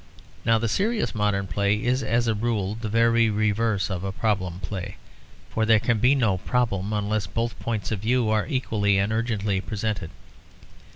[0.43, 4.59] Now the serious modern play is, as a rule, the very reverse of a problem
[4.59, 4.97] play;
[5.51, 9.61] for there can be no problem unless both points of view are equally and urgently
[9.61, 10.09] presented.